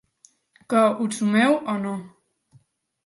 Què, 0.73 0.79
us 1.07 1.19
sumeu 1.21 1.53
o 1.75 1.79
no? 1.85 1.93